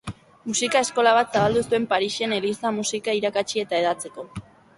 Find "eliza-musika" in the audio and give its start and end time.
2.39-3.17